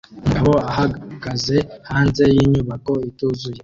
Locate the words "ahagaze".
0.71-1.57